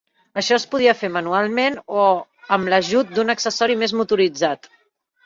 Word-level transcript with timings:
Això 0.41 0.53
es 0.59 0.63
podia 0.69 0.93
fer 1.01 1.09
manualment 1.17 1.77
o 2.03 2.05
amb 2.57 2.71
l'ajut 2.75 3.13
d'un 3.19 3.35
accessori 3.35 3.77
més 3.83 3.95
motoritzat. 4.01 4.67